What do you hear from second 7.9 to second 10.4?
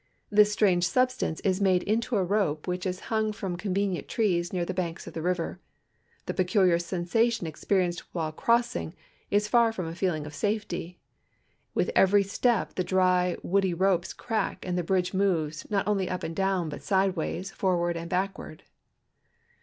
wliile crossing is far from a feeling of